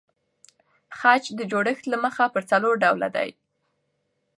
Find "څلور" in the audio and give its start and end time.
2.51-2.73